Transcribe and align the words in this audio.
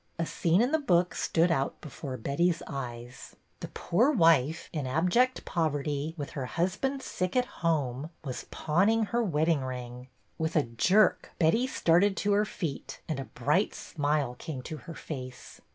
A 0.17 0.25
scene 0.25 0.63
in 0.63 0.71
the 0.71 0.79
book 0.79 1.13
stood 1.13 1.51
out 1.51 1.79
before 1.79 2.17
Betty's 2.17 2.63
eyes. 2.65 3.35
The 3.59 3.67
poor 3.67 4.07
"UNCLE'' 4.07 4.15
GOLDSTEIN 4.15 4.17
173 4.17 4.49
wife, 4.49 4.69
in 4.73 4.87
abject 4.87 5.45
poverty, 5.45 6.15
with 6.17 6.31
her 6.31 6.45
husband 6.47 7.03
sick 7.03 7.35
at 7.35 7.45
home, 7.45 8.09
was 8.25 8.47
pawning 8.49 9.03
her 9.05 9.21
wedding 9.23 9.59
rin^. 9.61 10.07
With 10.39 10.55
a 10.55 10.63
jerk 10.63 11.33
Betty 11.37 11.67
started 11.67 12.17
to 12.17 12.31
her 12.31 12.45
feet, 12.45 12.99
and 13.07 13.19
a 13.19 13.25
bright 13.25 13.75
smile 13.75 14.33
came 14.39 14.63
to 14.63 14.77
her 14.77 14.95
face. 14.95 15.61